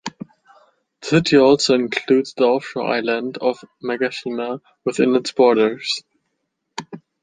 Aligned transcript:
The 1.01 1.07
city 1.07 1.37
also 1.37 1.75
includes 1.75 2.33
the 2.33 2.45
offshore 2.45 2.91
island 2.91 3.37
of 3.37 3.59
Mageshima 3.83 4.59
within 4.83 5.15
its 5.15 5.31
borders. 5.31 6.01